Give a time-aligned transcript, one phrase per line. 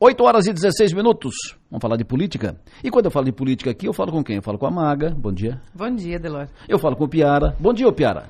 [0.00, 1.34] 8 horas e 16 minutos.
[1.68, 2.56] Vamos falar de política?
[2.84, 4.36] E quando eu falo de política aqui, eu falo com quem?
[4.36, 5.10] Eu falo com a Maga.
[5.10, 5.60] Bom dia.
[5.74, 6.46] Bom dia, Delor.
[6.68, 7.56] Eu falo com o Piara.
[7.58, 8.26] Bom dia, Piara.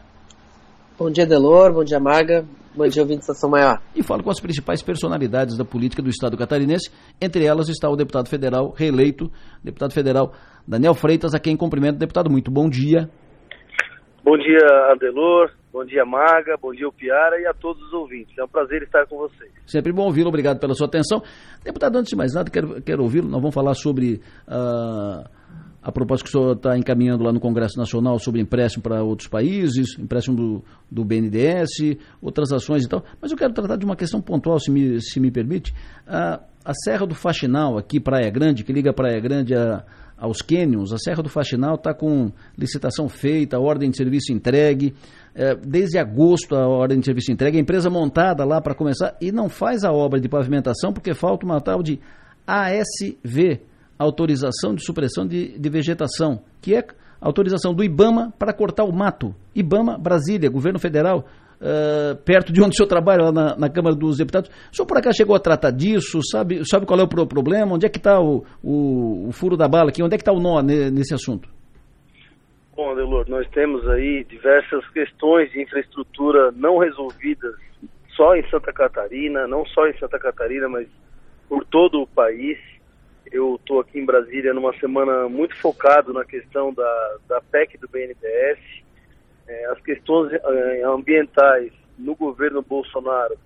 [0.98, 1.74] Bom dia, Delor.
[1.74, 2.46] Bom dia, Maga.
[2.74, 3.82] Bom dia, ouvinte Estação Maior.
[3.94, 6.90] E falo com as principais personalidades da política do Estado catarinense.
[7.20, 9.30] Entre elas está o deputado federal reeleito,
[9.62, 10.32] deputado federal
[10.66, 11.98] Daniel Freitas, a quem cumprimento.
[11.98, 13.10] Deputado, muito bom dia.
[14.24, 15.50] Bom dia, Adelor.
[15.78, 16.56] Bom dia, Maga.
[16.60, 18.36] Bom dia, Piara e a todos os ouvintes.
[18.36, 19.48] É um prazer estar com vocês.
[19.64, 20.28] Sempre bom ouvi-lo.
[20.28, 21.22] Obrigado pela sua atenção.
[21.62, 23.28] Deputado, antes de mais nada, quero, quero ouvi-lo.
[23.28, 25.24] Nós vamos falar sobre uh,
[25.80, 29.28] a proposta que o senhor está encaminhando lá no Congresso Nacional sobre empréstimo para outros
[29.28, 33.04] países, empréstimo do, do BNDES, outras ações e tal.
[33.22, 35.72] Mas eu quero tratar de uma questão pontual, se me, se me permite.
[36.08, 39.84] Uh, a Serra do Faxinal, aqui, Praia Grande, que liga Praia Grande a
[40.18, 40.92] aos cânions.
[40.92, 44.94] A Serra do Faxinal está com licitação feita, ordem de serviço entregue.
[45.40, 49.30] É, desde agosto a ordem de serviço entregue, a empresa montada lá para começar e
[49.30, 52.00] não faz a obra de pavimentação porque falta uma tal de
[52.44, 53.60] ASV,
[53.96, 56.84] autorização de supressão de, de vegetação, que é
[57.20, 59.32] autorização do IBAMA para cortar o mato.
[59.54, 61.24] IBAMA, Brasília, governo federal,
[61.60, 64.50] uh, perto de onde o senhor trabalha, lá na, na, Câmara dos Deputados.
[64.72, 66.18] O senhor por acaso chegou a tratar disso?
[66.32, 67.74] Sabe, sabe qual é o problema?
[67.74, 70.02] Onde é que está o, o, o, furo da bala aqui?
[70.02, 71.48] Onde é que está o nó nesse assunto?
[72.78, 77.56] Bom, Adelor, nós temos aí diversas questões de infraestrutura não resolvidas
[78.10, 80.86] só em Santa Catarina, não só em Santa Catarina, mas
[81.48, 82.56] por todo o país.
[83.32, 87.88] Eu estou aqui em Brasília numa semana muito focado na questão da, da PEC do
[87.88, 88.60] BNDES,
[89.48, 93.36] é, as questões é, ambientais no governo Bolsonaro,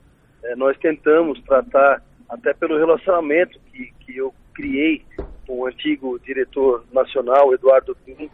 [0.45, 5.03] é, nós tentamos tratar, até pelo relacionamento que, que eu criei
[5.47, 8.31] com o antigo diretor nacional, Eduardo Pim,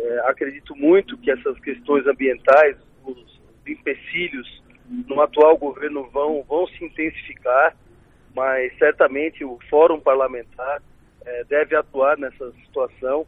[0.00, 4.62] é, acredito muito que essas questões ambientais, os, os empecilhos
[5.06, 7.76] no atual governo vão, vão se intensificar,
[8.34, 10.82] mas certamente o Fórum Parlamentar
[11.24, 13.26] é, deve atuar nessa situação,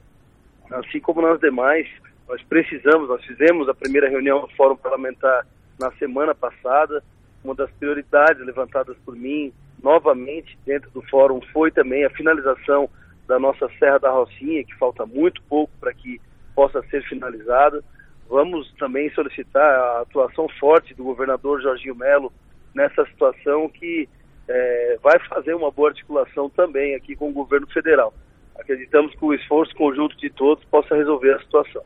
[0.71, 1.87] assim como nas demais,
[2.29, 5.47] nós precisamos, nós fizemos a primeira reunião do Fórum Parlamentar
[5.79, 7.03] na semana passada.
[7.45, 9.53] Uma das prioridades levantadas por mim,
[9.83, 12.89] novamente, dentro do Fórum, foi também a finalização
[13.27, 16.21] da nossa Serra da Rocinha, que falta muito pouco para que
[16.55, 17.83] possa ser finalizada.
[18.29, 22.33] Vamos também solicitar a atuação forte do governador Jorginho Melo
[22.75, 24.09] nessa situação que
[24.49, 28.13] é, vai fazer uma boa articulação também aqui com o governo federal.
[28.59, 31.83] Acreditamos que o esforço conjunto de todos possa resolver a situação.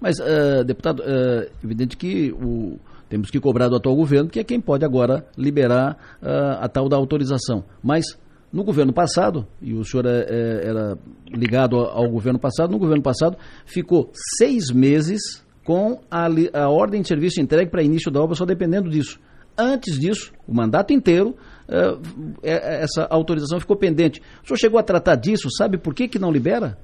[0.00, 4.38] Mas, uh, deputado, é uh, evidente que o, temos que cobrar do atual governo, que
[4.38, 7.64] é quem pode agora liberar uh, a tal da autorização.
[7.82, 8.04] Mas
[8.52, 13.02] no governo passado, e o senhor é, é, era ligado ao governo passado, no governo
[13.02, 18.34] passado ficou seis meses com a, a ordem de serviço entregue para início da obra,
[18.34, 19.20] só dependendo disso.
[19.56, 21.30] Antes disso, o mandato inteiro,
[21.68, 22.00] uh,
[22.42, 24.20] essa autorização ficou pendente.
[24.42, 26.78] O senhor chegou a tratar disso, sabe por que, que não libera?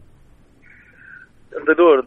[1.50, 2.04] Entendedor,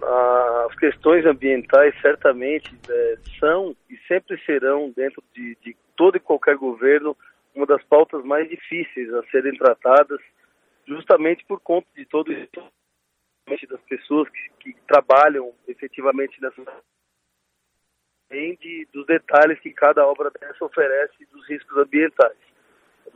[0.68, 6.56] as questões ambientais certamente é, são e sempre serão, dentro de, de, todo e qualquer
[6.56, 7.18] governo,
[7.60, 10.22] uma das pautas mais difíceis a serem tratadas,
[10.88, 12.50] justamente por conta de todo isso,
[13.68, 16.62] das pessoas que, que trabalham efetivamente nessa
[18.32, 22.38] além de, dos detalhes que cada obra dessa oferece dos riscos ambientais.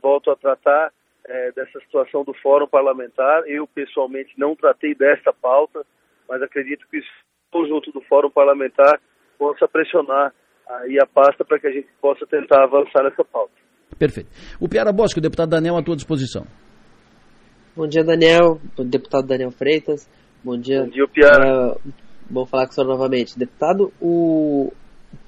[0.02, 0.92] volto a tratar
[1.24, 3.44] é, dessa situação do Fórum Parlamentar.
[3.46, 5.86] Eu, pessoalmente, não tratei dessa pauta,
[6.28, 7.10] mas acredito que isso,
[7.50, 9.00] conjunto do Fórum Parlamentar,
[9.38, 10.34] possa pressionar
[10.66, 13.63] aí a pasta para que a gente possa tentar avançar nessa pauta.
[13.98, 14.30] Perfeito.
[14.60, 16.46] O Piara Bosque, o deputado Daniel, à tua disposição.
[17.76, 18.60] Bom dia, Daniel.
[18.78, 20.08] Deputado Daniel Freitas.
[20.42, 20.84] Bom dia.
[20.84, 21.72] Bom dia, Piara.
[21.72, 21.92] Uh,
[22.28, 23.38] bom falar com o senhor novamente.
[23.38, 24.72] Deputado, o...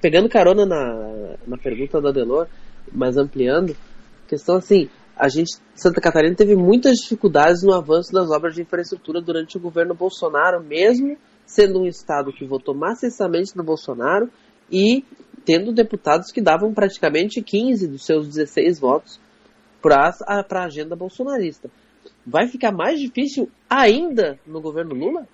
[0.01, 2.47] pegando carona na, na pergunta do Adelor,
[2.91, 3.75] mas ampliando,
[4.27, 9.19] questão assim, a gente, Santa Catarina teve muitas dificuldades no avanço das obras de infraestrutura
[9.19, 14.29] durante o governo Bolsonaro, mesmo sendo um estado que votou maciçamente no Bolsonaro
[14.71, 15.03] e
[15.47, 19.17] tendo deputados que davam praticamente 15 dos seus 16 votos
[19.81, 21.69] para a agenda bolsonarista.
[22.25, 25.25] Vai ficar mais difícil ainda no governo Lula?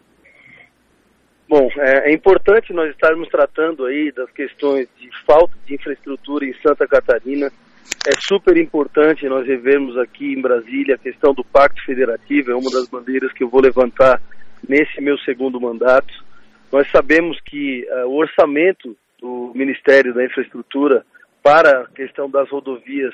[1.50, 6.54] Bom, é, é, importante nós estarmos tratando aí das questões de falta de infraestrutura em
[6.62, 7.48] Santa Catarina,
[8.08, 12.70] é super importante nós revermos aqui em Brasília a questão do Pacto Federativo, é uma
[12.70, 14.22] das bandeiras que eu vou levantar
[14.68, 16.14] nesse meu segundo mandato.
[16.72, 21.06] Nós sabemos que uh, o orçamento do Ministério da Infraestrutura
[21.42, 23.14] para a questão das rodovias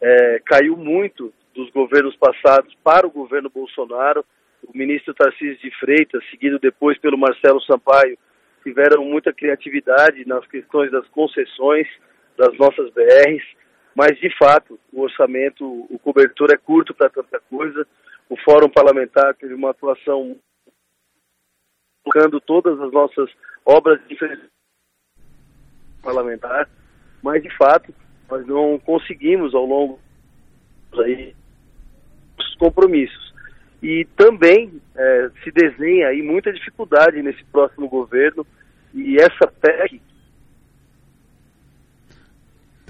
[0.00, 4.24] eh, caiu muito dos governos passados para o governo Bolsonaro.
[4.66, 8.18] O ministro Tarcísio de Freitas, seguido depois pelo Marcelo Sampaio,
[8.62, 11.86] tiveram muita criatividade nas questões das concessões
[12.38, 13.60] das nossas BRs
[13.94, 17.86] mas de fato o orçamento, o cobertor é curto para tanta coisa.
[18.28, 20.36] O Fórum Parlamentar teve uma atuação
[22.04, 23.30] tocando todas as nossas
[23.64, 24.16] obras de
[26.00, 26.68] parlamentar,
[27.22, 27.94] mas de fato
[28.30, 29.98] nós não conseguimos ao longo
[30.98, 31.34] aí
[32.38, 33.30] os compromissos.
[33.82, 38.46] E também é, se desenha aí muita dificuldade nesse próximo governo
[38.94, 40.00] e essa PEC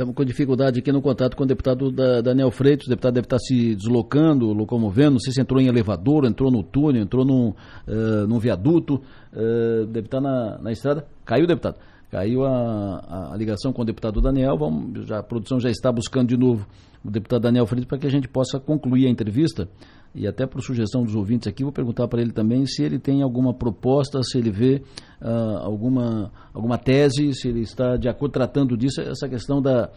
[0.01, 2.87] Estamos com dificuldade aqui no contato com o deputado da, Daniel Freitas.
[2.87, 5.11] O deputado deve estar se deslocando, locomovendo.
[5.11, 9.03] Não sei se entrou em elevador, entrou no túnel, entrou num, uh, num viaduto.
[9.31, 11.07] Uh, deve estar na, na estrada.
[11.23, 11.77] Caiu, deputado?
[12.11, 14.57] Caiu a, a, ligação com o deputado Daniel.
[14.59, 16.67] Vamos, já, a produção já está buscando de novo
[17.05, 19.69] o deputado Daniel Freitas para que a gente possa concluir a entrevista
[20.15, 23.23] e até por sugestão dos ouvintes aqui, vou perguntar para ele também se ele tem
[23.23, 24.83] alguma proposta, se ele vê
[25.23, 29.89] uh, alguma, alguma tese, se ele está de acordo tratando disso, essa questão da,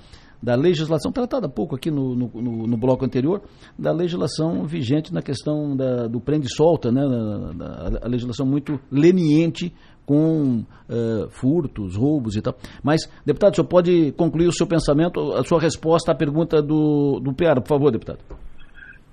[0.44, 3.42] da legislação, tratada pouco aqui no, no, no, no bloco anterior,
[3.80, 9.74] da legislação vigente na questão da, do prende-solta, né, da, da, a legislação muito leniente
[10.06, 12.56] com uh, furtos, roubos e tal.
[12.84, 17.22] Mas, deputado, o senhor pode concluir o seu pensamento, a sua resposta à pergunta do,
[17.22, 18.20] do Piara, por favor, deputado.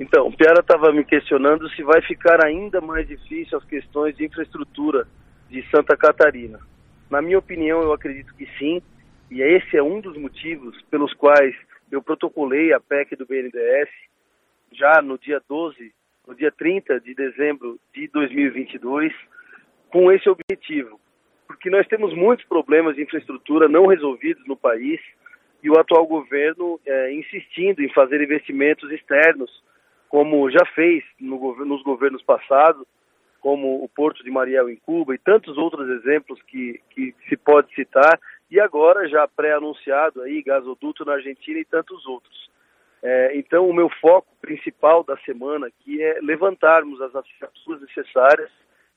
[0.00, 4.26] Então, o Piara estava me questionando se vai ficar ainda mais difícil as questões de
[4.26, 5.06] infraestrutura
[5.48, 6.58] de Santa Catarina.
[7.08, 8.82] Na minha opinião, eu acredito que sim,
[9.30, 11.54] e esse é um dos motivos pelos quais
[11.90, 13.88] eu protocolei a PEC do BNDES
[14.72, 15.92] já no dia 12,
[16.26, 19.12] no dia 30 de dezembro de 2022,
[19.90, 21.00] com esse objetivo.
[21.46, 25.00] Porque nós temos muitos problemas de infraestrutura não resolvidos no país
[25.62, 29.50] e o atual governo é, insistindo em fazer investimentos externos
[30.08, 32.84] como já fez no, nos governos passados,
[33.40, 37.72] como o Porto de Mariel em Cuba e tantos outros exemplos que, que se pode
[37.74, 38.18] citar,
[38.50, 42.50] e agora já pré-anunciado aí gasoduto na Argentina e tantos outros.
[43.02, 48.50] É, então, o meu foco principal da semana aqui é levantarmos as assinaturas necessárias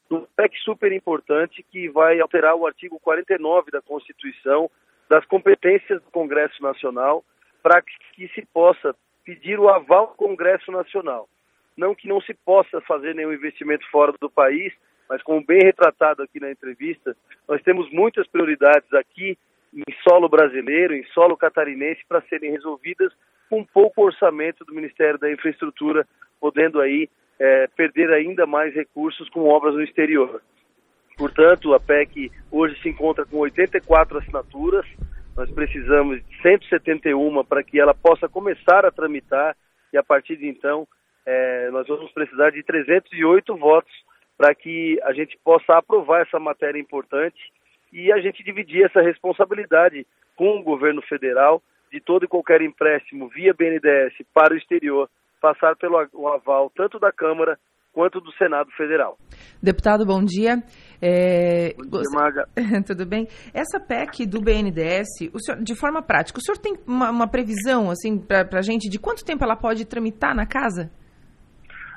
[0.09, 4.69] no PEC super importante que vai alterar o artigo 49 da Constituição
[5.09, 7.23] das competências do Congresso Nacional
[7.61, 11.29] para que se possa pedir o aval do Congresso Nacional.
[11.77, 14.73] Não que não se possa fazer nenhum investimento fora do país,
[15.09, 17.15] mas como bem retratado aqui na entrevista,
[17.47, 19.37] nós temos muitas prioridades aqui
[19.73, 23.11] em solo brasileiro, em solo catarinense, para serem resolvidas
[23.49, 26.07] com pouco orçamento do Ministério da Infraestrutura,
[26.39, 27.09] podendo aí
[27.39, 30.41] é, perder ainda mais recursos com obras no exterior.
[31.17, 34.85] Portanto, a PEC hoje se encontra com 84 assinaturas,
[35.35, 39.55] nós precisamos de 171 para que ela possa começar a tramitar
[39.91, 40.87] e a partir de então
[41.25, 43.93] é, nós vamos precisar de 308 votos
[44.37, 47.39] para que a gente possa aprovar essa matéria importante
[47.91, 53.29] e a gente dividir essa responsabilidade com o governo federal de todo e qualquer empréstimo
[53.29, 55.07] via BNDES para o exterior
[55.39, 55.97] passar pelo
[56.27, 57.57] aval tanto da Câmara
[57.93, 59.17] quanto do Senado Federal.
[59.61, 60.63] Deputado, bom dia.
[60.99, 62.47] É, bom dia, Maga.
[62.87, 63.27] Tudo bem?
[63.53, 68.17] Essa PEC do BNDES, senhor, de forma prática, o senhor tem uma, uma previsão assim
[68.17, 70.91] para a gente de quanto tempo ela pode tramitar na casa?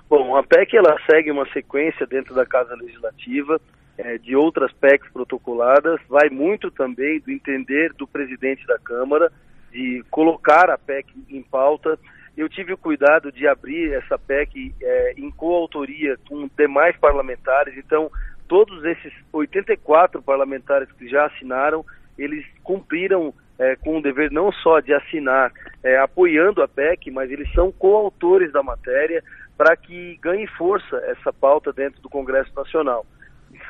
[0.09, 3.61] Bom, a PEC ela segue uma sequência dentro da Casa Legislativa
[3.99, 9.33] é, de outras PECs protocoladas, vai muito também do entender do presidente da Câmara
[9.73, 11.99] de colocar a PEC em pauta.
[12.37, 18.09] Eu tive o cuidado de abrir essa PEC é, em coautoria com demais parlamentares, então
[18.47, 21.85] todos esses 84 parlamentares que já assinaram,
[22.17, 25.51] eles cumpriram é, com o dever não só de assinar
[25.83, 29.25] é, apoiando a PEC, mas eles são coautores da matéria
[29.57, 33.07] para que ganhe força essa pauta dentro do Congresso Nacional.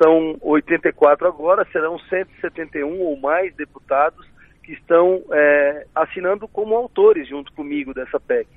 [0.01, 4.25] São 84 agora, serão 171 ou mais deputados
[4.63, 8.47] que estão é, assinando como autores junto comigo dessa PEC.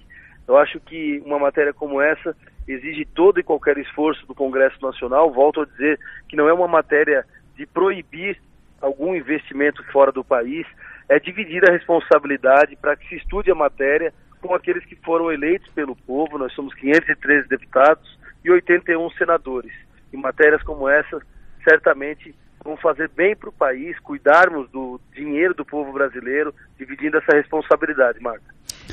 [0.49, 2.35] Eu acho que uma matéria como essa
[2.67, 5.33] exige todo e qualquer esforço do Congresso Nacional.
[5.33, 7.25] Volto a dizer que não é uma matéria
[7.57, 8.41] de proibir
[8.81, 10.67] algum investimento fora do país,
[11.09, 15.71] é dividir a responsabilidade para que se estude a matéria com aqueles que foram eleitos
[15.73, 16.39] pelo povo.
[16.39, 19.73] Nós somos 513 deputados e 81 senadores.
[20.13, 21.21] E matérias como essa,
[21.63, 27.37] certamente vão fazer bem para o país, cuidarmos do dinheiro do povo brasileiro, dividindo essa
[27.37, 28.45] responsabilidade, Marta.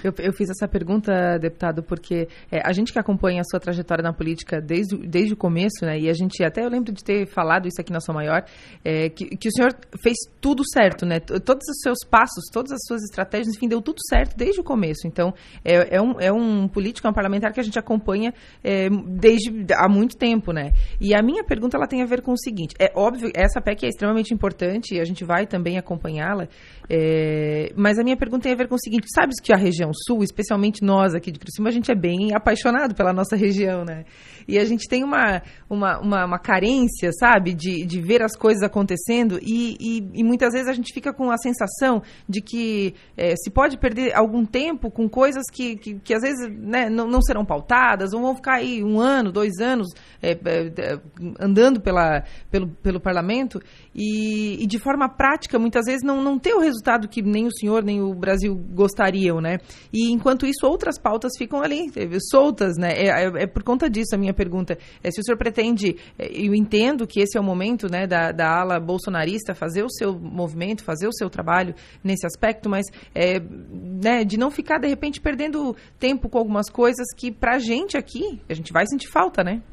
[0.03, 4.03] Eu, eu, fiz essa pergunta, deputado, porque é, a gente que acompanha a sua trajetória
[4.03, 7.27] na política desde, desde o começo, né, e a gente até eu lembro de ter
[7.27, 8.44] falado isso aqui na sua maior,
[8.84, 11.20] é, que, que o senhor fez tudo certo, né?
[11.20, 15.08] Todos os seus passos, todas as suas estratégias, enfim, deu tudo certo desde o começo.
[15.08, 18.89] Então, é, é um, é um político, é um parlamentar que a gente acompanha é,
[18.89, 20.72] desde há muito tempo, né?
[21.00, 23.86] E a minha pergunta ela tem a ver com o seguinte: é óbvio, essa PEC
[23.86, 26.48] é extremamente importante e a gente vai também acompanhá-la,
[26.89, 29.76] é, mas a minha pergunta tem a ver com o seguinte: sabe que a região
[29.77, 33.86] região sul, especialmente nós aqui de Criciúma, a gente é bem apaixonado pela nossa região,
[33.86, 34.05] né?
[34.48, 38.63] E a gente tem uma, uma, uma, uma carência, sabe, de, de ver as coisas
[38.63, 43.36] acontecendo e, e, e, muitas vezes a gente fica com a sensação de que é,
[43.36, 47.22] se pode perder algum tempo com coisas que, que, que às vezes né, não, não,
[47.22, 49.88] serão pautadas ou vão ficar aí um ano, dois anos
[50.22, 51.00] é, é,
[51.39, 53.60] andando pela, pelo, pelo parlamento
[53.98, 57.51] e, e, de forma prática, muitas vezes, não, não ter o resultado que nem o
[57.51, 59.58] senhor nem o Brasil gostariam, né?
[59.92, 61.92] E enquanto isso, outras pautas ficam ali
[62.30, 62.92] soltas, né?
[62.92, 64.77] É, é, é por conta disso a minha pergunta.
[65.04, 68.32] É, se o senhor pretende, é, eu entendo que esse é o momento né, da,
[68.32, 71.74] da ala bolsonarista fazer o seu movimento, fazer o seu trabalho
[72.04, 72.86] nesse aspecto, mas
[73.16, 77.98] é, né, de não ficar, de repente, perdendo tempo com algumas coisas que, pra gente
[77.98, 79.63] aqui, a gente vai sentir falta, né?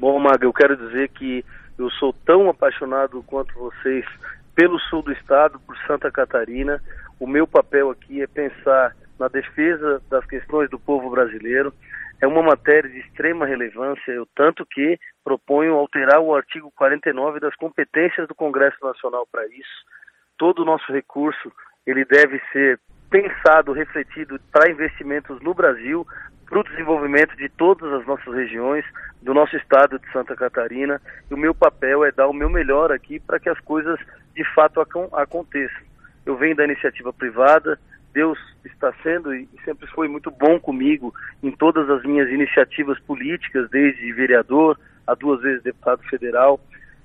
[0.00, 1.44] Bom, Maga, eu quero dizer que
[1.78, 4.04] eu sou tão apaixonado quanto vocês
[4.54, 6.80] pelo sul do estado, por Santa Catarina.
[7.18, 11.72] O meu papel aqui é pensar na defesa das questões do povo brasileiro.
[12.20, 17.54] É uma matéria de extrema relevância, eu tanto que proponho alterar o artigo 49 das
[17.56, 19.84] competências do Congresso Nacional para isso.
[20.38, 21.52] Todo o nosso recurso
[21.86, 22.78] ele deve ser
[23.10, 26.06] pensado, refletido para investimentos no Brasil,
[26.52, 28.84] para o desenvolvimento de todas as nossas regiões,
[29.22, 31.00] do nosso estado de Santa Catarina.
[31.30, 33.98] E o meu papel é dar o meu melhor aqui para que as coisas
[34.36, 34.78] de fato
[35.12, 35.80] aconteçam.
[36.26, 37.80] Eu venho da iniciativa privada,
[38.12, 43.70] Deus está sendo e sempre foi muito bom comigo em todas as minhas iniciativas políticas,
[43.70, 46.60] desde vereador a duas vezes deputado federal,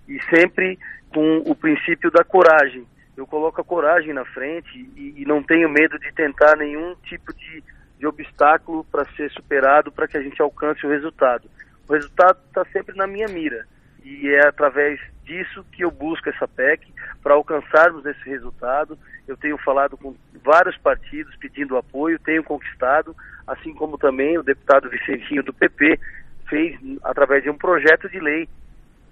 [0.09, 0.77] e sempre
[1.13, 2.85] com o princípio da coragem.
[3.15, 7.33] Eu coloco a coragem na frente e, e não tenho medo de tentar nenhum tipo
[7.33, 7.63] de
[7.97, 11.49] de obstáculo para ser superado para que a gente alcance o resultado.
[11.87, 13.65] O resultado está sempre na minha mira
[14.03, 18.97] e é através disso que eu busco essa PEC para alcançarmos esse resultado.
[19.27, 24.89] Eu tenho falado com vários partidos pedindo apoio, tenho conquistado, assim como também o deputado
[24.89, 25.99] Vicentinho do PP
[26.47, 28.47] fez através de um projeto de lei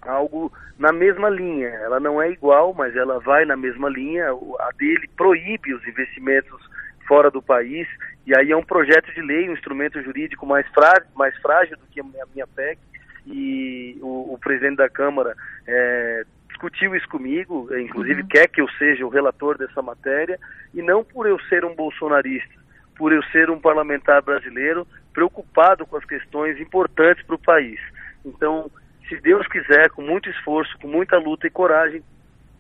[0.01, 1.67] algo na mesma linha.
[1.67, 4.27] Ela não é igual, mas ela vai na mesma linha.
[4.59, 6.61] A dele proíbe os investimentos
[7.07, 7.87] fora do país,
[8.25, 11.85] e aí é um projeto de lei, um instrumento jurídico mais, frá, mais frágil do
[11.87, 12.79] que a minha, PEC,
[13.27, 15.35] e o, o presidente da Câmara
[15.67, 18.27] é, discutiu isso comigo, é, inclusive uhum.
[18.27, 20.39] quer que eu seja o relator dessa matéria,
[20.73, 22.55] e não por eu ser um bolsonarista,
[22.97, 27.79] por eu ser um parlamentar brasileiro preocupado com as questões importantes para o país.
[28.25, 28.69] Então,
[29.07, 32.03] se Deus quiser, com muito esforço, com muita luta e coragem,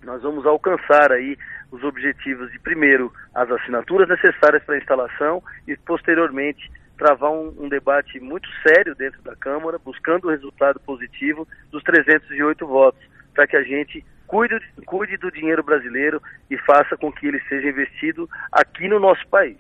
[0.03, 1.37] nós vamos alcançar aí
[1.75, 7.69] os objetivos de, primeiro, as assinaturas necessárias para a instalação e, posteriormente, travar um, um,
[7.69, 13.01] debate muito sério dentro da Câmara, buscando o resultado positivo dos 308 votos,
[13.33, 17.67] para que a gente cuide, cuide do dinheiro brasileiro e faça com que ele seja
[17.67, 19.57] investido aqui no nosso país.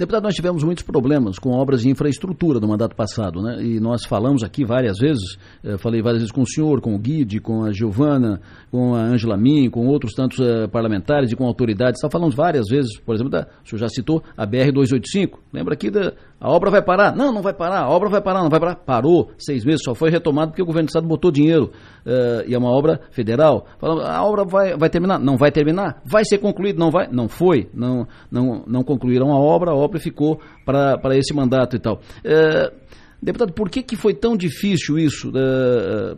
[0.00, 3.62] Deputado, nós tivemos muitos problemas com obras de infraestrutura no mandato passado, né?
[3.62, 6.98] E nós falamos aqui várias vezes, eh, falei várias vezes com o senhor, com o
[6.98, 8.40] Guide, com a Giovana,
[8.70, 12.00] com a Angela Min, com outros tantos eh, parlamentares e com autoridades.
[12.00, 15.32] Tá falamos várias vezes, por exemplo, da, o senhor já citou a BR-285.
[15.52, 16.14] Lembra aqui da.
[16.40, 17.14] A obra vai parar?
[17.14, 17.82] Não, não vai parar.
[17.82, 18.76] A obra vai parar, não vai parar.
[18.76, 21.70] Parou, seis meses, só foi retomado porque o governo do estado botou dinheiro.
[22.06, 23.66] Uh, e é uma obra federal.
[23.78, 25.18] Falando, a obra vai, vai terminar?
[25.18, 26.00] Não vai terminar.
[26.04, 26.78] Vai ser concluído?
[26.78, 27.08] Não vai?
[27.12, 27.68] Não foi.
[27.74, 32.00] Não, não, não concluíram a obra, a obra ficou para esse mandato e tal.
[32.24, 32.74] Uh,
[33.22, 35.28] deputado, por que, que foi tão difícil isso?
[35.28, 36.16] Uh,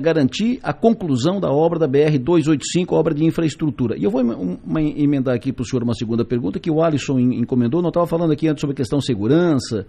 [0.00, 3.96] garantir a conclusão da obra da BR-285, obra de infraestrutura.
[3.96, 4.20] E eu vou
[4.96, 7.82] emendar aqui para o senhor uma segunda pergunta que o Alisson encomendou.
[7.82, 9.86] Nós estava falando aqui antes sobre a questão segurança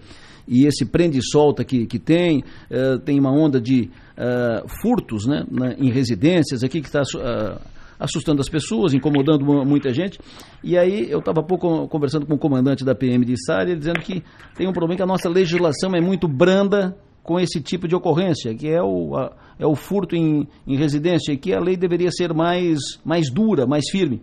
[0.47, 2.43] e esse prende e solta que, que tem.
[2.71, 7.01] Uh, tem uma onda de uh, furtos né, na, em residências aqui que está...
[7.01, 10.19] Uh, assustando as pessoas, incomodando muita gente.
[10.63, 14.23] E aí eu estava pouco conversando com o comandante da PM de Sária, dizendo que
[14.55, 16.95] tem um problema que a nossa legislação é muito branda
[17.27, 21.33] com esse tipo de ocorrência, que é o, a, é o furto em, em residência,
[21.33, 24.21] e que a lei deveria ser mais, mais dura, mais firme.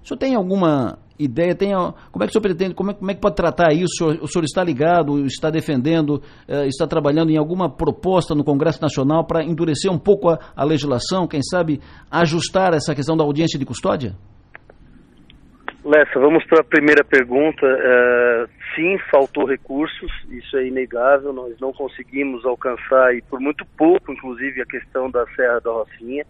[0.00, 1.52] O senhor tem alguma ideia?
[1.52, 1.72] Tem,
[2.12, 3.86] como é que o senhor pretende, como é, como é que pode tratar isso?
[3.86, 8.44] O senhor, o senhor está ligado, está defendendo, eh, está trabalhando em alguma proposta no
[8.44, 13.24] Congresso Nacional para endurecer um pouco a, a legislação, quem sabe ajustar essa questão da
[13.24, 14.14] audiência de custódia?
[15.84, 17.66] Lessa, vamos para a primeira pergunta.
[17.66, 21.30] Uh, sim, faltou recursos, isso é inegável.
[21.30, 26.24] Nós não conseguimos alcançar, e por muito pouco, inclusive, a questão da Serra da Rocinha.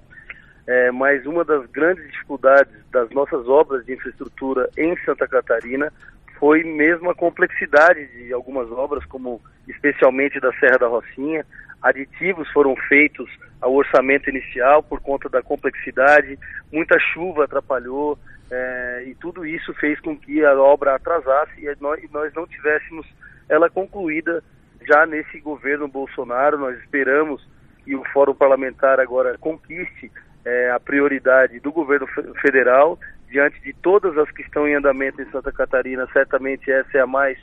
[0.67, 5.93] É, mas uma das grandes dificuldades das nossas obras de infraestrutura em Santa Catarina
[6.41, 11.47] foi mesmo a complexidade de algumas obras, como especialmente da Serra da Rocinha.
[11.81, 13.31] Aditivos foram feitos
[13.61, 16.39] ao orçamento inicial por conta da complexidade,
[16.73, 18.19] muita chuva atrapalhou,
[18.57, 23.05] é, e tudo isso fez com que a obra atrasasse e nós, nós não tivéssemos
[23.49, 24.45] ela concluída
[24.87, 26.57] já nesse governo Bolsonaro.
[26.57, 27.45] Nós esperamos
[27.85, 30.11] que o Fórum Parlamentar agora conquiste
[30.45, 32.07] é, a prioridade do governo
[32.41, 32.97] federal
[33.29, 36.07] diante de todas as que estão em andamento em Santa Catarina.
[36.13, 37.37] Certamente essa é a mais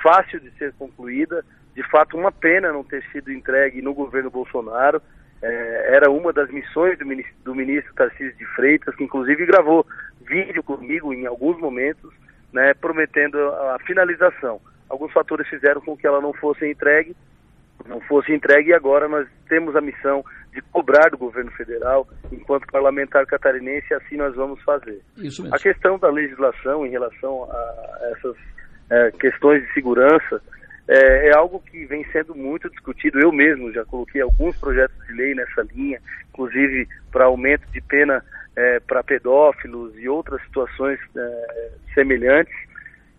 [0.00, 1.44] fácil de ser concluída.
[1.74, 5.02] De fato, uma pena não ter sido entregue no governo Bolsonaro.
[5.42, 9.84] É, era uma das missões do ministro, do ministro Tarcísio de Freitas, que inclusive gravou
[10.24, 12.12] vídeo comigo em alguns momentos,
[12.52, 14.60] né, prometendo a finalização.
[14.88, 17.16] Alguns fatores fizeram com que ela não fosse entregue,
[17.86, 22.70] não fosse entregue e agora nós temos a missão de cobrar do governo federal, enquanto
[22.70, 25.00] parlamentar catarinense, assim nós vamos fazer.
[25.50, 28.36] A questão da legislação em relação a essas
[28.90, 30.40] é, questões de segurança
[30.92, 33.18] é, é, algo que vem sendo muito discutido.
[33.18, 38.22] Eu mesmo já coloquei alguns projetos de lei nessa linha, inclusive para aumento de pena
[38.54, 42.54] é, para pedófilos e outras situações é, semelhantes.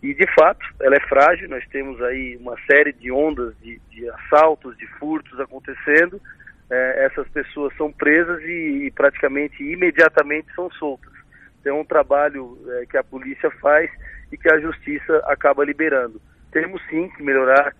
[0.03, 1.49] E de fato, ela é frágil.
[1.49, 6.21] Nós temos aí uma série de ondas de, de assaltos, de furtos acontecendo.
[6.69, 11.11] É, essas pessoas são presas e, e, praticamente imediatamente são soltas.
[11.59, 13.89] Então, é um trabalho é, que a polícia faz
[14.31, 16.21] e que a justiça acaba liberando.
[16.53, 17.75] Temos sim que melhorar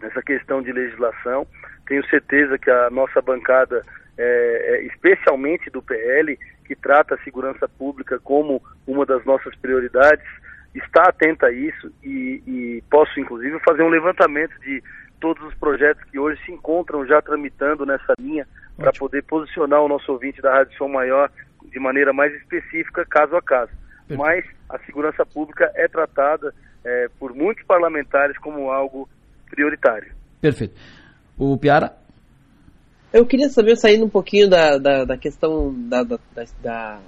[0.00, 1.46] essa questão de legislação.
[1.86, 3.82] Tenho certeza que a nossa bancada,
[4.16, 10.24] é, é, especialmente do PL, que trata a segurança pública como uma das nossas prioridades,
[10.74, 14.82] está atenta a isso e, e posso, inclusive, fazer um levantamento de
[15.20, 19.88] todos os projetos que hoje se encontram já tramitando nessa linha para poder posicionar o
[19.88, 21.30] nosso ouvinte da Rádio Som Maior
[21.64, 23.72] de maneira mais específica, caso a caso.
[24.16, 26.54] Mas a segurança pública é tratada
[26.84, 29.08] é, por muitos parlamentares como algo
[29.50, 30.12] prioritário.
[30.40, 30.74] Perfeito.
[31.38, 31.96] O Piara?
[33.12, 36.18] Eu queria saber, saindo um pouquinho da, da, da questão da, da,
[36.62, 37.00] da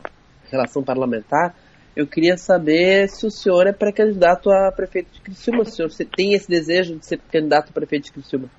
[0.50, 1.54] relação parlamentar,
[1.96, 5.64] eu queria saber se o senhor é pré-candidato a prefeito de Criciúma.
[5.64, 8.50] Se o senhor tem esse desejo de ser candidato a prefeito de Criciúma?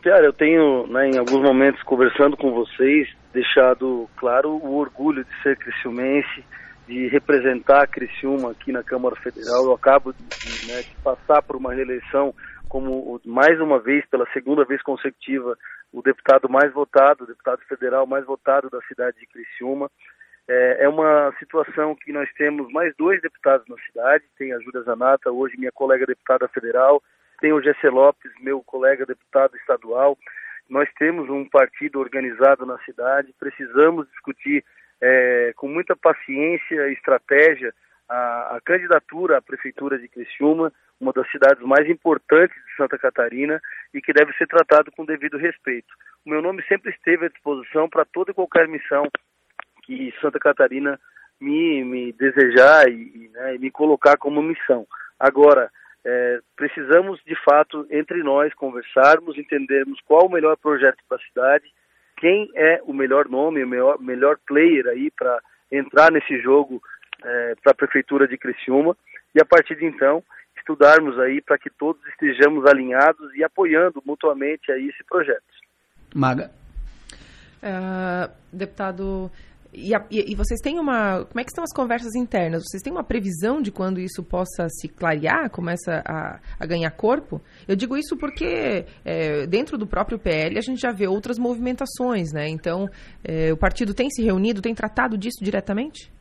[0.00, 5.42] Piara, eu tenho, né, em alguns momentos, conversando com vocês, deixado claro o orgulho de
[5.42, 6.44] ser criciumense,
[6.92, 9.64] de representar Criciúma aqui na Câmara Federal.
[9.64, 12.34] Eu acabo de, né, de passar por uma reeleição
[12.68, 15.56] como, mais uma vez, pela segunda vez consecutiva,
[15.90, 19.90] o deputado mais votado, o deputado federal mais votado da cidade de Criciúma.
[20.46, 24.82] É, é, uma situação que nós temos mais dois deputados na cidade, tem a Júlia
[24.82, 27.02] Zanata, hoje minha colega deputada federal,
[27.40, 30.18] tem o Gessé Lopes, meu colega deputado estadual.
[30.68, 34.62] Nós temos um partido organizado na cidade, precisamos discutir
[35.02, 37.74] é, com muita paciência e estratégia
[38.08, 43.60] a, a, candidatura à Prefeitura de Criciúma, uma das cidades mais importantes de Santa Catarina
[43.92, 45.92] e que deve ser tratado com devido respeito.
[46.24, 49.08] O meu nome sempre esteve à disposição para toda e qualquer missão
[49.82, 51.00] que Santa Catarina
[51.40, 54.86] me, me desejar e, né, e me colocar como missão.
[55.18, 55.68] Agora,
[56.04, 61.64] é, precisamos de fato entre nós conversarmos, entendermos qual o melhor projeto para a cidade,
[62.22, 65.40] quem é o melhor nome, o melhor, melhor player aí para
[65.72, 66.80] entrar nesse jogo
[67.20, 68.96] é, para a prefeitura de Criciúma
[69.34, 70.22] e a partir de então
[70.56, 75.42] estudarmos aí para que todos estejamos alinhados e apoiando mutuamente aí esse projeto.
[76.14, 76.52] Maga.
[77.60, 79.28] Uh, deputado
[79.72, 81.24] e, a, e, e, vocês têm uma.
[81.24, 82.62] Como é que estão as conversas internas?
[82.62, 87.40] Vocês têm uma previsão de quando isso possa se clarear, começa a, a ganhar corpo?
[87.66, 92.32] Eu digo isso porque é, dentro do próprio PL a gente já vê outras movimentações,
[92.32, 92.48] né?
[92.48, 92.86] Então,
[93.24, 96.12] é, o partido tem se reunido, tem tratado disso diretamente?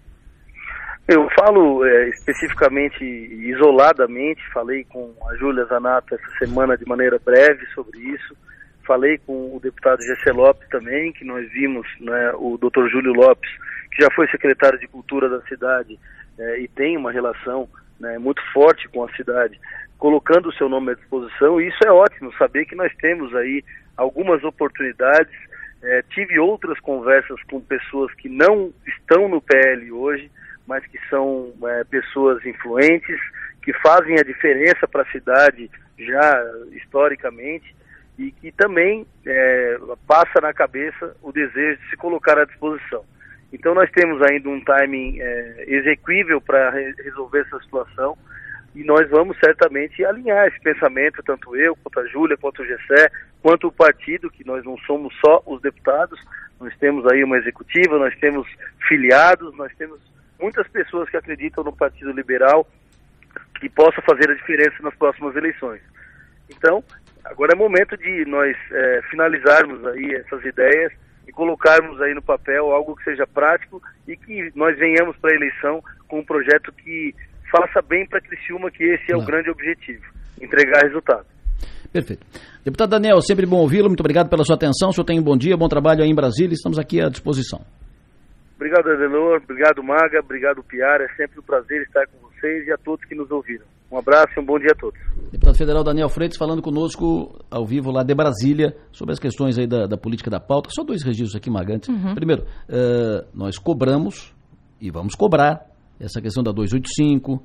[1.06, 7.66] Eu falo é, especificamente, isoladamente, falei com a Júlia Zanata essa semana de maneira breve
[7.74, 8.34] sobre isso
[8.86, 13.50] falei com o deputado Gessé Lopes também, que nós vimos né, o doutor Júlio Lopes,
[13.92, 16.00] que já foi secretário de Cultura da cidade
[16.38, 19.60] é, e tem uma relação né, muito forte com a cidade,
[19.98, 23.64] colocando o seu nome à disposição, e isso é ótimo, saber que nós temos aí
[23.96, 25.34] algumas oportunidades.
[25.84, 30.32] É, tive outras conversas com pessoas que não estão no PL hoje,
[30.68, 33.20] mas que são é, pessoas influentes,
[33.64, 37.76] que fazem a diferença para a cidade já historicamente
[38.18, 43.04] e que também é, passa na cabeça o desejo de se colocar à disposição.
[43.52, 48.18] Então nós temos ainda um timing é, exequível para re resolver essa situação
[48.74, 53.12] e nós vamos certamente alinhar esse pensamento, tanto eu, quanto a Júlia, quanto o Gessé,
[53.42, 56.20] quanto o partido, que nós não somos só os deputados,
[56.60, 58.48] nós temos aí uma executiva, nós temos
[58.88, 60.00] filiados, nós temos
[60.40, 62.66] muitas pessoas que acreditam no Partido Liberal
[63.60, 65.82] que possa fazer a diferença nas próximas eleições.
[66.50, 66.84] Então,
[67.26, 70.92] Agora é momento de nós é, finalizarmos aí essas ideias
[71.28, 75.36] e colocarmos aí no papel algo que seja prático e que nós venhamos para a
[75.36, 77.14] eleição com um projeto que
[77.52, 80.04] faça bem para Criciúma, que esse é o grande objetivo,
[80.42, 81.26] entregar resultado.
[81.92, 82.26] Perfeito.
[82.64, 85.38] Deputado Daniel, sempre bom ouvi-lo, muito obrigado pela sua atenção, o senhor tem um bom
[85.38, 87.62] dia, bom trabalho aí em Brasília, estamos aqui à disposição.
[88.56, 92.78] Obrigado, Adelor, obrigado, Maga, obrigado, Piara, é sempre um prazer estar com vocês e a
[92.78, 93.66] todos que nos ouviram.
[93.92, 94.98] Um abraço e um bom dia a todos.
[95.32, 99.68] Deputado Federal Daniel Freitas falando conosco ao vivo lá de Brasília sobre as questões aí
[99.68, 100.70] da, da política da pauta.
[100.72, 101.90] Só dois registros aqui, Magantes.
[101.90, 102.16] Uhum.
[102.16, 104.34] Primeiro, uh, nós cobramos
[104.80, 105.66] e vamos cobrar
[106.00, 107.44] essa questão da 285,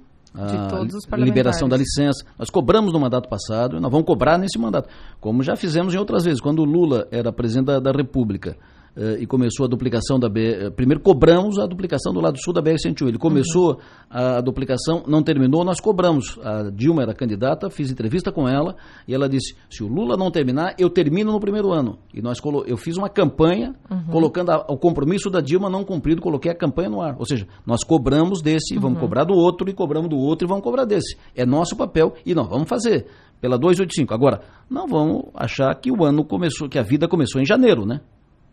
[1.11, 2.25] a liberação da licença.
[2.39, 4.89] Nós cobramos no mandato passado e nós vamos cobrar nesse mandato,
[5.21, 6.41] como já fizemos em outras vezes.
[6.41, 8.57] Quando o Lula era presidente da, da República,
[8.97, 10.55] eh, e começou a duplicação da B.
[10.55, 13.09] Eh, primeiro cobramos a duplicação do lado sul da BR-101.
[13.09, 13.79] Ele começou uhum.
[14.09, 16.39] a duplicação, não terminou, nós cobramos.
[16.43, 18.75] A Dilma era candidata, fiz entrevista com ela
[19.07, 21.99] e ela disse: se o Lula não terminar, eu termino no primeiro ano.
[22.15, 24.07] E nós eu fiz uma campanha uhum.
[24.11, 27.17] colocando a, o compromisso da Dilma não cumprido, coloquei a campanha no ar.
[27.19, 28.81] Ou seja, nós cobramos desse, uhum.
[28.81, 31.17] vamos cobrar do outro, e cobramos do outro e vamos cobrar desse.
[31.35, 33.07] É nosso papel e nós vamos fazer
[33.41, 34.15] pela 285.
[34.15, 38.01] Agora, não vamos achar que o ano começou, que a vida começou em janeiro, né?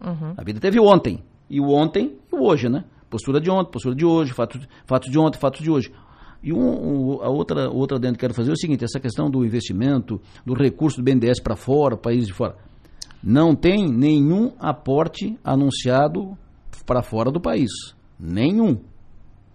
[0.02, 0.34] Uhum.
[0.38, 1.24] A vida teve ontem.
[1.50, 2.84] E o ontem e o hoje, né?
[3.10, 5.92] Postura de ontem, postura de hoje, fatos fato de ontem, fatos de hoje.
[6.42, 9.30] E um, um, a outra, outra dentro que quero fazer é o seguinte: essa questão
[9.30, 12.56] do investimento, do recurso do BNDES para fora, país de fora.
[13.24, 16.38] Não tem nenhum aporte anunciado
[16.86, 17.72] para fora do país.
[18.20, 18.80] Nenhum.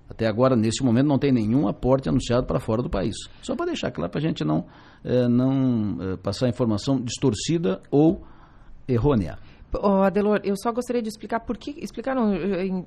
[0.09, 3.14] Até agora, nesse momento, não tem nenhum aporte anunciado para fora do país.
[3.42, 4.64] Só para deixar claro, para a gente não,
[5.05, 8.22] é, não é, passar informação distorcida ou
[8.88, 9.38] errônea.
[9.74, 12.33] Oh, Adelor, eu só gostaria de explicar por que, explicar não,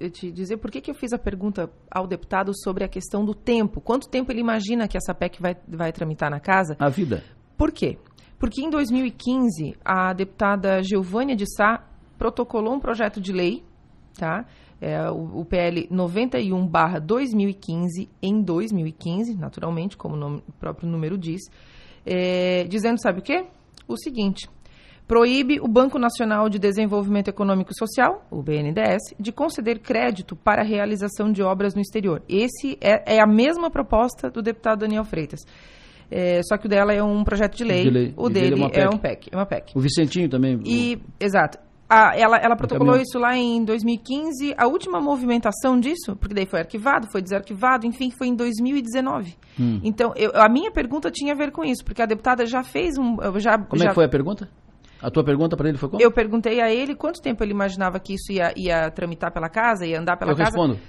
[0.09, 3.35] te dizer por que, que eu fiz a pergunta ao deputado sobre a questão do
[3.35, 3.79] tempo.
[3.79, 6.75] Quanto tempo ele imagina que essa PEC vai, vai tramitar na casa?
[6.79, 7.23] A vida.
[7.55, 7.99] Por quê?
[8.39, 13.63] Porque em 2015 a deputada Giovânia de Sá protocolou um projeto de lei,
[14.17, 14.47] tá?
[14.79, 21.41] É, o, o PL 91/2015 em 2015, naturalmente, como o, nome, o próprio número diz,
[22.03, 23.45] é, dizendo sabe o quê?
[23.87, 24.49] O seguinte:
[25.11, 30.61] proíbe o Banco Nacional de Desenvolvimento Econômico e Social, o BNDES, de conceder crédito para
[30.61, 32.23] a realização de obras no exterior.
[32.29, 35.41] Esse é, é a mesma proposta do deputado Daniel Freitas.
[36.09, 38.13] É, só que o dela é um projeto de lei, de lei.
[38.15, 39.73] o dele, dele é, é, um PEC, é uma PEC.
[39.75, 40.61] O Vicentinho também.
[40.63, 41.25] E, o...
[41.25, 41.59] Exato.
[41.89, 44.53] A, ela, ela protocolou isso lá em 2015.
[44.57, 49.35] A última movimentação disso, porque daí foi arquivado, foi desarquivado, enfim, foi em 2019.
[49.59, 49.81] Hum.
[49.83, 52.97] Então, eu, a minha pergunta tinha a ver com isso, porque a deputada já fez
[52.97, 53.17] um.
[53.41, 53.87] Já, Como já...
[53.87, 54.47] é que foi a pergunta?
[55.01, 56.01] A tua pergunta para ele foi qual?
[56.01, 59.85] Eu perguntei a ele quanto tempo ele imaginava que isso ia, ia tramitar pela casa,
[59.85, 60.55] ia andar pela eu casa.
[60.55, 60.79] Eu respondo.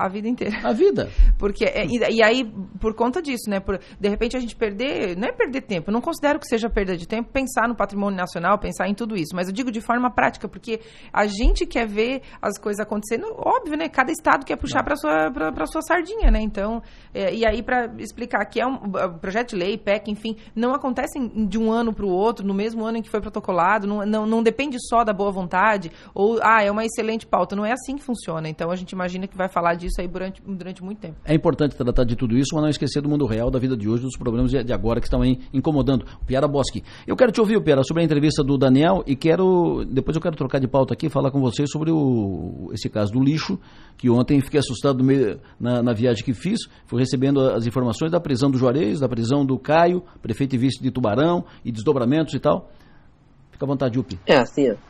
[0.00, 0.56] A vida inteira.
[0.64, 1.10] A vida.
[1.38, 3.60] Porque, é, e, e, aí, por conta disso, né?
[3.60, 6.96] Por, de repente a gente perder, não é perder tempo, não considero que seja perda
[6.96, 10.10] de tempo pensar no patrimônio nacional, pensar em tudo isso, mas eu digo de forma
[10.10, 10.80] prática, porque
[11.12, 13.90] a gente quer ver as coisas acontecendo, óbvio, né?
[13.90, 16.40] Cada estado quer puxar para sua, pra, sua sardinha, né?
[16.40, 16.82] Então,
[17.12, 20.72] é, e aí para explicar que é um, um projeto de lei, PEC, enfim, não
[20.72, 24.06] acontece de um ano para o outro, no mesmo ano em que foi protocolado, não,
[24.06, 27.72] não, não depende só da boa vontade, ou, ah, é uma excelente pauta, não é
[27.72, 28.48] assim que funciona.
[28.48, 31.16] Então a gente imagina que vai falar disso aí durante, durante muito tempo.
[31.24, 33.88] É importante tratar de tudo isso, mas não esquecer do mundo real, da vida de
[33.88, 36.04] hoje, dos problemas de agora que estão aí incomodando.
[36.26, 36.82] Piara Bosque.
[37.06, 39.84] Eu quero te ouvir, Piara, sobre a entrevista do Daniel e quero.
[39.84, 43.12] Depois eu quero trocar de pauta aqui e falar com você sobre o, esse caso
[43.12, 43.58] do lixo,
[43.96, 45.02] que ontem fiquei assustado
[45.58, 46.60] na, na viagem que fiz.
[46.86, 50.82] Fui recebendo as informações da prisão do Juarez, da prisão do Caio, prefeito e vice
[50.82, 52.70] de Tubarão, e desdobramentos e tal.
[53.50, 54.18] Fica à vontade, Upi.
[54.26, 54.89] É, assim, ó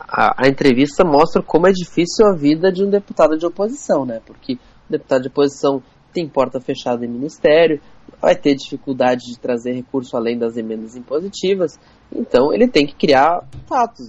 [0.00, 4.20] a, a, entrevista mostra como é difícil a vida de um deputado de oposição, né?
[4.24, 5.82] Porque o deputado de oposição
[6.12, 7.80] tem porta fechada em ministério,
[8.20, 11.78] vai ter dificuldade de trazer recurso além das emendas impositivas,
[12.14, 14.08] então ele tem que criar fatos.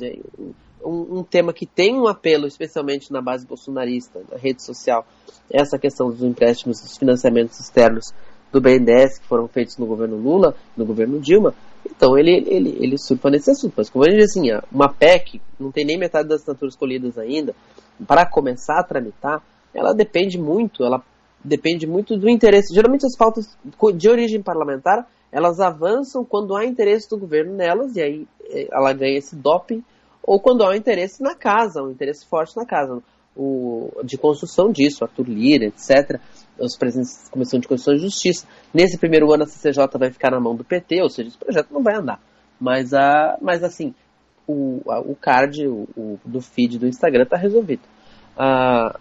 [0.85, 5.03] Um, um tema que tem um apelo, especialmente na base bolsonarista, na rede social,
[5.51, 8.13] é essa questão dos empréstimos, dos financiamentos externos
[8.51, 12.97] do BNDES que foram feitos no governo Lula, no governo Dilma, então ele, ele, ele
[12.97, 13.73] surfa nesse assunto.
[13.77, 17.55] Mas como eu disse assim, uma PEC, não tem nem metade das assinaturas escolhidas ainda,
[18.07, 19.41] para começar a tramitar,
[19.73, 21.03] ela depende muito, ela
[21.43, 22.73] depende muito do interesse.
[22.73, 23.57] Geralmente as pautas
[23.95, 28.93] de origem parlamentar, elas avançam quando há interesse do governo nelas, e aí eh, ela
[28.93, 29.83] ganha esse doping,
[30.23, 33.01] ou quando há um interesse na casa, um interesse forte na casa,
[33.35, 36.19] o, de construção disso, Arthur Lira, etc
[36.59, 38.47] os presidentes da Comissão de Constituição e Justiça.
[38.73, 41.71] Nesse primeiro ano a CCJ vai ficar na mão do PT, ou seja, esse projeto
[41.71, 42.19] não vai andar.
[42.59, 43.93] Mas, a, mas assim,
[44.47, 47.83] o, a, o card o, o, do feed do Instagram está resolvido.
[48.37, 48.97] Ah,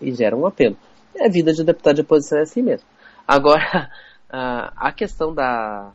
[0.00, 0.76] e gera um apelo.
[1.14, 2.86] É a vida de deputado de oposição é assim mesmo.
[3.26, 3.90] Agora,
[4.30, 5.92] a, a questão da,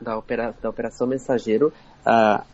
[0.00, 1.72] da, opera, da operação mensageiro,
[2.04, 2.44] a,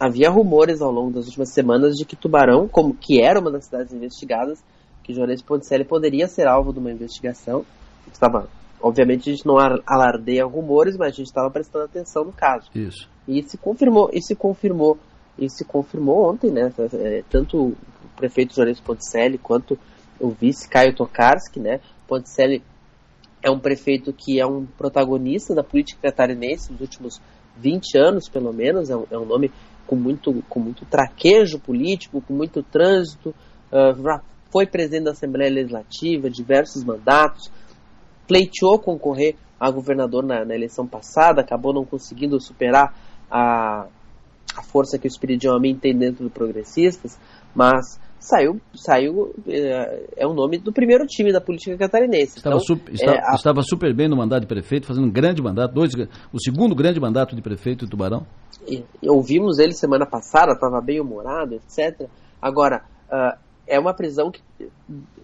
[0.00, 3.66] havia rumores ao longo das últimas semanas de que Tubarão, como que era uma das
[3.66, 4.62] cidades investigadas,
[5.02, 7.64] que Juarez Ponticelli poderia ser alvo de uma investigação.
[8.10, 8.48] Estava,
[8.80, 12.70] obviamente, a gente não alardeia rumores, mas a gente estava prestando atenção no caso.
[12.74, 13.08] Isso.
[13.26, 14.98] E se confirmou, e se confirmou,
[15.38, 16.72] e se confirmou ontem, né?
[16.94, 17.76] É, tanto o
[18.16, 19.78] prefeito Juarez Ponticelli quanto
[20.20, 21.80] o vice Caio Tokarski, né?
[22.06, 22.62] Ponticelli
[23.42, 27.20] é um prefeito que é um protagonista da política catarinense nos últimos
[27.56, 29.50] 20 anos, pelo menos, é um, é um nome
[29.86, 33.34] com muito, com muito traquejo político, com muito trânsito,
[33.70, 34.20] uh,
[34.52, 37.50] foi presidente da Assembleia Legislativa, diversos mandatos,
[38.28, 42.94] pleiteou concorrer a governador na, na eleição passada, acabou não conseguindo superar
[43.30, 43.86] a,
[44.56, 47.18] a força que o Espiridião Amin tem dentro do Progressistas,
[47.54, 52.38] mas saiu, saiu é, é, o nome do primeiro time da política catarinense.
[52.38, 53.34] Estava, então, super, é, a...
[53.34, 55.92] estava, super bem no mandato de prefeito, fazendo um grande mandato, dois,
[56.32, 58.26] o segundo grande mandato de prefeito de Tubarão.
[58.66, 62.08] E, e ouvimos ele semana passada, estava bem humorado, etc.
[62.40, 64.42] Agora, uh, é uma prisão que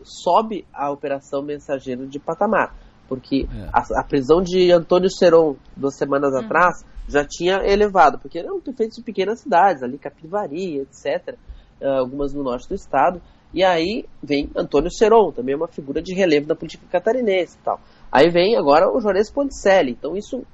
[0.02, 2.74] sobe a operação mensageiro de patamar,
[3.08, 3.68] porque é.
[3.72, 6.40] a, a, prisão de Antônio Seron duas semanas uhum.
[6.40, 11.36] atrás já tinha elevado, porque eram prefeitos de pequenas cidades, ali Capivari, etc
[11.80, 13.20] uh, algumas no norte do estado.
[13.52, 17.64] E aí vem Antônio Seron, também é uma figura de relevo da política catarinense e
[17.64, 17.80] tal.
[18.12, 19.92] Aí vem agora o Juarez Ponticelli.
[19.92, 20.44] Então isso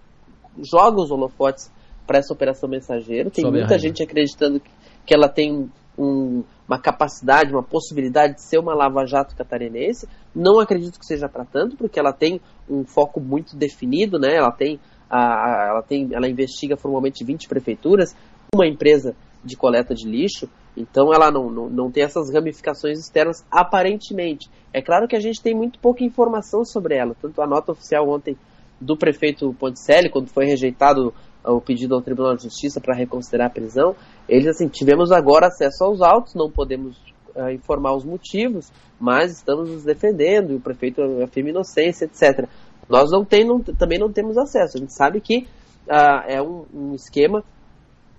[0.59, 1.73] joga os holofotes
[2.07, 3.31] para essa operação mensageiro.
[3.31, 4.71] Tem Sobe muita gente acreditando que,
[5.07, 10.09] que ela tem um, uma capacidade, uma possibilidade de ser uma lava-jato catarinense.
[10.35, 14.35] Não acredito que seja para tanto, porque ela tem um foco muito definido, né?
[14.35, 18.15] Ela tem, a, a, ela tem, ela investiga formalmente 20 prefeituras,
[18.55, 20.49] uma empresa de coleta de lixo.
[20.77, 24.51] Então ela não, não, não tem essas ramificações externas, aparentemente.
[24.73, 27.15] É claro que a gente tem muito pouca informação sobre ela.
[27.21, 28.37] Tanto a nota oficial ontem
[28.81, 33.51] do prefeito Ponticelli, quando foi rejeitado o pedido ao Tribunal de Justiça para reconsiderar a
[33.51, 33.95] prisão,
[34.29, 36.97] eles assim, tivemos agora acesso aos autos, não podemos
[37.37, 42.49] uh, informar os motivos, mas estamos nos defendendo e o prefeito afirma inocência, etc.
[42.89, 44.77] Nós não tem, não, também não temos acesso.
[44.77, 45.47] A gente sabe que
[45.87, 47.45] uh, é um, um esquema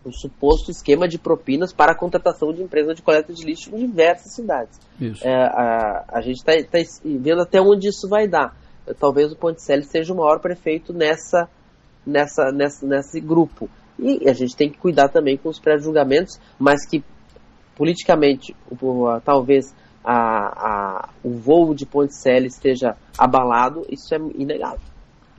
[0.05, 3.87] um suposto esquema de propinas para a contratação de empresas de coleta de lixo em
[3.87, 4.79] diversas cidades.
[5.23, 8.55] É, a, a, gente está tá vendo até onde isso vai dar.
[8.99, 11.49] Talvez o Ponticelli seja o maior prefeito nessa,
[12.05, 13.69] nessa, nessa, nesse grupo.
[13.97, 17.03] E a gente tem que cuidar também com os pré-julgamentos, mas que
[17.75, 24.79] politicamente, o, talvez a, a, o voo de Ponticelli esteja abalado, isso é inegável.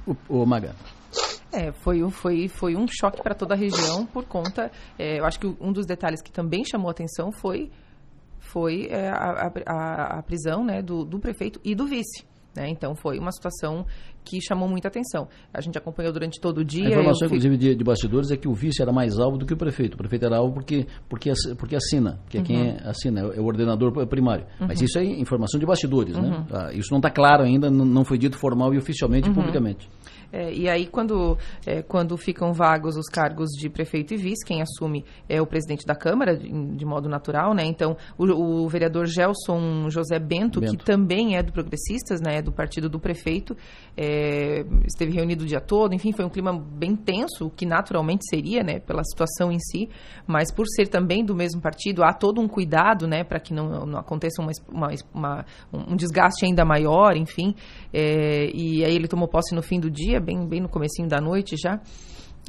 [0.07, 0.75] O, o Maga.
[1.53, 4.71] É, foi, foi, foi um choque para toda a região por conta.
[4.99, 7.71] É, eu acho que um dos detalhes que também chamou atenção foi,
[8.39, 12.27] foi é, a, a, a, prisão né, do, do prefeito e do vice.
[12.55, 12.69] Né?
[12.69, 13.87] Então foi uma situação
[14.27, 15.29] que chamou muita atenção.
[15.55, 16.89] A gente acompanhou durante todo o dia.
[16.89, 17.39] A informação, fui...
[17.39, 19.95] inclusive, de, de, bastidores é que o vice era mais alvo do que o prefeito.
[19.95, 22.47] O prefeito era alvo porque, porque, porque assina, que é uhum.
[22.47, 24.45] quem assina, é o ordenador primário.
[24.61, 24.67] Uhum.
[24.67, 26.29] Mas isso é informação de bastidores, né?
[26.29, 26.47] uhum.
[26.51, 29.37] Ah, isso não está claro ainda, não foi dito formal e oficialmente e uhum.
[29.37, 29.89] publicamente.
[30.33, 31.37] É, e aí, quando,
[31.67, 35.87] é, quando ficam vagos os cargos de prefeito e vice, quem assume é o presidente
[35.87, 37.65] da Câmara, de, de modo natural, né?
[37.65, 38.25] Então, o,
[38.65, 42.43] o, vereador Gelson José Bento, Bento, que também é do Progressistas, né?
[42.43, 43.57] Do partido do prefeito,
[43.97, 48.25] é, esteve reunido o dia todo, enfim, foi um clima bem tenso, o que naturalmente
[48.29, 48.81] seria, né?
[48.81, 49.89] Pela situação em si,
[50.27, 53.25] mas por ser também do mesmo partido, há todo um cuidado, né?
[53.25, 57.55] Para que não, não aconteça uma, uma, uma, um desgaste ainda maior, enfim.
[57.93, 61.21] É, e aí ele tomou posse no fim do dia, bem, bem no comecinho da
[61.21, 61.81] noite já.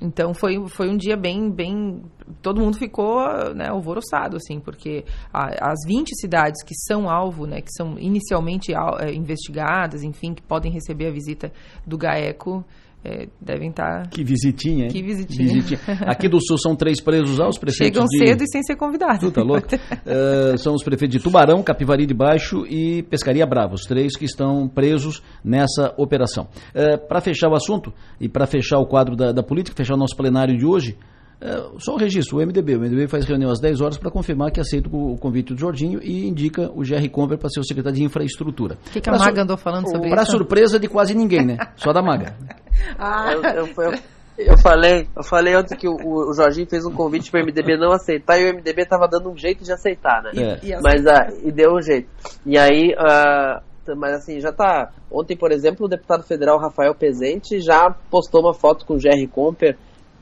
[0.02, 2.04] Então foi, foi um dia bem, bem.
[2.42, 3.20] Todo mundo ficou
[3.56, 8.74] né, alvoroçado, assim, porque a, as 20 cidades que são alvo, né, que são inicialmente
[8.74, 11.52] é, investigadas, enfim, que podem receber a visita
[11.86, 12.64] do GAECO,
[13.04, 14.04] é, devem estar.
[14.04, 14.92] Tá que visitinha, hein?
[14.92, 15.54] Que visitinha.
[15.54, 15.80] visitinha.
[16.08, 17.88] Aqui do Sul são três presos lá, os prefeitos.
[17.88, 18.18] Chegam de...
[18.18, 19.20] cedo e sem ser convidados.
[19.20, 19.68] Tu tá louco?
[19.76, 24.26] uh, são os prefeitos de Tubarão, Capivari de Baixo e Pescaria Brava, os três que
[24.26, 26.46] estão presos nessa operação.
[26.76, 29.96] Uh, eh, para fechar o assunto e para fechar o quadro da, da política, fechar
[29.96, 30.98] o nosso plenário de hoje.
[31.40, 32.76] É, só o registro, o MDB.
[32.76, 36.00] O MDB faz reunião às 10 horas para confirmar que aceita o, convite do Jorginho
[36.02, 38.78] e indica o GR Conver para ser o secretário de infraestrutura.
[38.88, 40.32] O que, que a Maga andou falando sobre pra isso?
[40.32, 41.58] Para surpresa de quase ninguém, né?
[41.76, 42.36] Só da Maga.
[42.98, 43.34] ah.
[43.34, 44.00] eu, eu, eu,
[44.38, 47.78] eu, falei, eu falei ontem que o, o, Jorginho fez um convite para o MDB
[47.78, 50.32] não aceitar e o MDB estava dando um jeito de aceitar, né?
[50.36, 50.66] É.
[50.66, 52.10] E, Mas ah, e deu um jeito.
[52.46, 52.94] E aí.
[52.94, 54.92] Uh, mas assim, já tá.
[55.10, 59.28] Ontem, por exemplo, o deputado federal Rafael Pezente já postou uma foto com o Jerry
[59.28, 59.78] Comper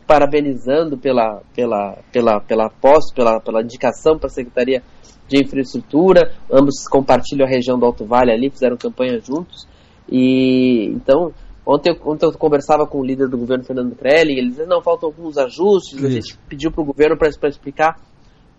[0.08, 4.84] parabenizando pela, pela, pela, pela posse, pela, pela indicação para a Secretaria
[5.28, 6.32] de Infraestrutura.
[6.52, 9.68] Ambos compartilham a região do Alto Vale ali, fizeram campanha juntos.
[10.10, 11.34] E então
[11.65, 15.10] Ontem, ontem eu conversava com o líder do governo, Fernando Crelli, ele dizia, não, faltam
[15.10, 16.06] alguns ajustes, Isso.
[16.06, 18.00] a gente pediu para o governo para explicar,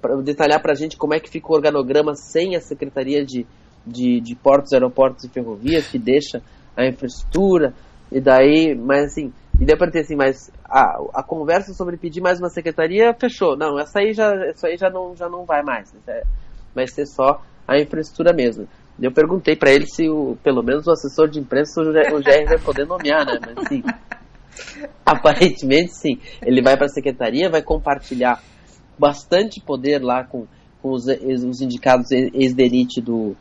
[0.02, 3.46] para detalhar para a gente como é que fica o organograma sem a Secretaria de,
[3.86, 6.42] de, de Portos, Aeroportos e Ferrovias, que deixa
[6.76, 7.74] a infraestrutura,
[8.10, 12.20] e daí, mas assim, e deu para ter assim, mas a, a conversa sobre pedir
[12.20, 13.56] mais uma secretaria fechou.
[13.56, 15.94] Não, essa aí já, essa aí já não, já não vai mais.
[16.06, 16.22] É,
[16.74, 18.68] vai ser só a infraestrutura mesmo.
[19.00, 22.58] Eu perguntei para ele se o, pelo menos o assessor de imprensa o GR vai
[22.58, 23.38] poder nomear, né?
[23.44, 23.82] Mas sim.
[25.04, 26.20] Aparentemente sim.
[26.42, 28.42] Ele vai para a secretaria, vai compartilhar
[28.98, 30.46] bastante poder lá com,
[30.82, 33.36] com os, os indicados ex-delite do,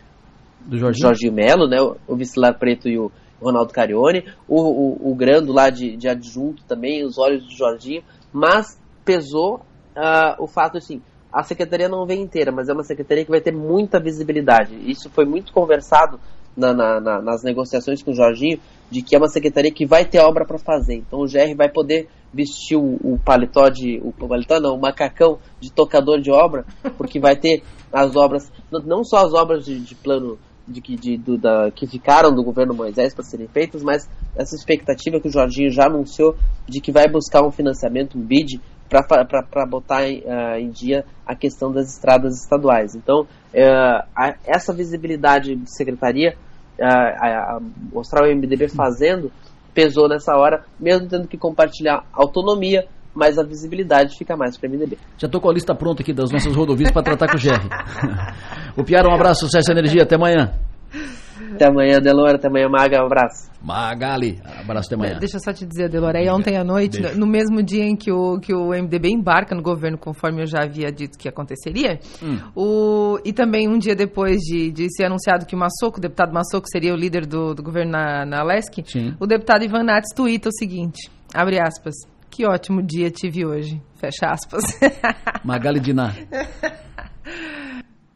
[0.66, 1.78] do Jorginho, Jorginho Melo, né?
[2.08, 6.64] O Vicilar Preto e o Ronaldo Carione, o, o, o Grando lá de, de adjunto
[6.66, 9.62] também, os olhos do Jorginho, mas pesou
[9.96, 13.42] uh, o fato assim, a secretaria não vem inteira, mas é uma secretaria que vai
[13.42, 14.74] ter muita visibilidade.
[14.90, 16.20] Isso foi muito conversado
[16.56, 20.06] na, na, na, nas negociações com o Jorginho, de que é uma secretaria que vai
[20.06, 20.96] ter obra para fazer.
[20.96, 24.00] Então o GR vai poder vestir o, o, paletó de.
[24.04, 26.66] O paletó não, o macacão de tocador de obra,
[26.98, 31.18] porque vai ter as obras, não só as obras de, de plano de que, de,
[31.18, 35.32] do, da, que ficaram do governo Moisés para serem feitas, mas essa expectativa que o
[35.32, 36.36] Jorginho já anunciou
[36.68, 41.36] de que vai buscar um financiamento, um bid, para botar em, uh, em, dia a
[41.36, 42.96] questão das estradas estaduais.
[42.96, 46.36] Então, uh, a, essa visibilidade de secretaria,
[46.80, 47.60] uh, a, a,
[47.92, 49.32] mostrar o MDB fazendo,
[49.74, 54.72] pesou nessa hora, mesmo tendo que compartilhar autonomia, mas a visibilidade fica mais para o
[54.74, 54.98] MDB.
[55.18, 57.68] Já estou com a lista pronta aqui das nossas rodovias para tratar com o GR.
[58.78, 60.54] o Piara, um abraço, sucesso e energia, até amanhã.
[61.54, 62.36] Até amanhã, Delora.
[62.36, 63.02] Até amanhã, Maga.
[63.02, 63.50] Um abraço.
[63.62, 64.40] Magali.
[64.44, 65.20] Abraço até amanhã.
[65.20, 66.20] Deixa eu só te dizer, Delora.
[66.20, 67.18] Aí ontem à noite, Beijo.
[67.20, 70.64] no mesmo dia em que o, que o MDB embarca no governo, conforme eu já
[70.64, 72.40] havia dito que aconteceria, hum.
[72.56, 76.34] o, e também um dia depois de, de ser anunciado que o Massoco, o deputado
[76.34, 79.16] Massoco, seria o líder do, do governo na, na Lesc, Sim.
[79.20, 81.96] o deputado Ivan Nats tuita o seguinte, abre aspas,
[82.36, 84.64] que ótimo dia tive hoje, fecha aspas.
[85.46, 86.14] Magali Diná.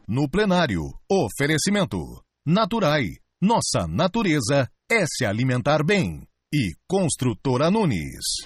[0.06, 2.22] No plenário, oferecimento.
[2.46, 3.16] Naturai.
[3.40, 6.26] Nossa natureza é se alimentar bem.
[6.52, 8.44] E Construtora Nunes.